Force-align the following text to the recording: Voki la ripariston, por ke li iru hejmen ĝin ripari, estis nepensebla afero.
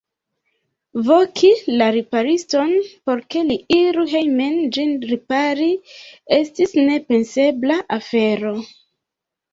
Voki 1.09 1.49
la 1.81 1.89
ripariston, 1.95 2.71
por 3.09 3.21
ke 3.35 3.43
li 3.51 3.57
iru 3.77 4.07
hejmen 4.15 4.57
ĝin 4.79 4.97
ripari, 5.13 5.69
estis 6.39 6.77
nepensebla 6.91 7.81
afero. 8.01 8.57